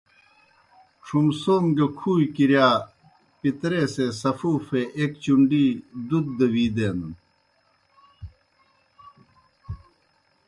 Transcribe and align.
ڇُھمسَون 1.03 1.63
گہ 1.77 1.87
کُھوئے 1.97 2.27
کِرِیا 2.35 2.69
پِتریسے 3.39 4.05
سفوفے 4.21 4.81
ایْک 4.97 5.11
چُنڈی 5.23 5.65
دُت 6.07 6.25
دہ 6.37 6.47
وی 6.53 6.65
دینَن۔ 6.75 7.13